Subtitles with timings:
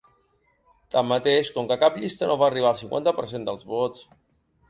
[0.95, 4.09] Tanmateix, com que cap llista no va arribar al cinquanta per cent dels vots.